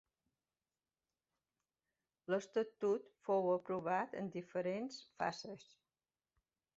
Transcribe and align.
L'estatut 2.33 3.05
fou 3.27 3.49
aprovat 3.57 4.17
en 4.23 4.31
diferents 4.39 4.97
fases. 5.21 5.67